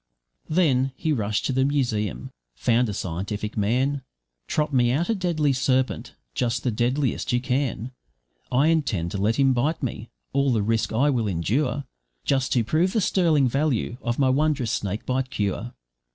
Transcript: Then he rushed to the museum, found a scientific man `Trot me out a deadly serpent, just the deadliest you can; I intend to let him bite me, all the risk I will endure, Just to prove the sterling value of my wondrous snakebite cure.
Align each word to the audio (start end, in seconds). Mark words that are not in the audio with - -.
Then 0.49 0.93
he 0.95 1.13
rushed 1.13 1.45
to 1.45 1.53
the 1.53 1.63
museum, 1.63 2.31
found 2.55 2.89
a 2.89 2.91
scientific 2.93 3.55
man 3.55 4.01
`Trot 4.47 4.73
me 4.73 4.89
out 4.91 5.09
a 5.09 5.13
deadly 5.13 5.53
serpent, 5.53 6.15
just 6.33 6.63
the 6.63 6.71
deadliest 6.71 7.31
you 7.31 7.39
can; 7.39 7.91
I 8.51 8.69
intend 8.69 9.11
to 9.11 9.19
let 9.19 9.35
him 9.35 9.53
bite 9.53 9.83
me, 9.83 10.09
all 10.33 10.51
the 10.51 10.63
risk 10.63 10.91
I 10.91 11.11
will 11.11 11.27
endure, 11.27 11.83
Just 12.25 12.51
to 12.53 12.63
prove 12.63 12.93
the 12.93 12.99
sterling 12.99 13.47
value 13.47 13.97
of 14.01 14.17
my 14.17 14.29
wondrous 14.31 14.71
snakebite 14.71 15.29
cure. 15.29 15.73